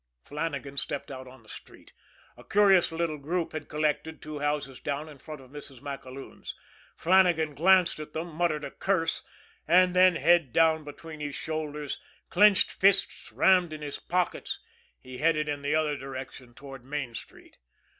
[0.23, 1.93] Flannagan stepped out on the street.
[2.35, 5.79] A curious little group had collected two houses down in front of Mrs.
[5.79, 6.55] MacAloon's.
[6.95, 9.21] Flannagan glanced at them, muttered a curse;
[9.67, 11.99] and then, head down between his shoulders,
[12.31, 14.59] clenched fists rammed in his pockets,
[14.99, 17.59] he headed in the other direction toward Main Street.